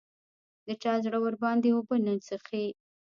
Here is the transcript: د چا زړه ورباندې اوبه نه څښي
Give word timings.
د 0.65 0.67
چا 0.81 0.93
زړه 1.03 1.17
ورباندې 1.21 1.69
اوبه 1.73 1.95
نه 2.05 2.13
څښي 2.25 2.65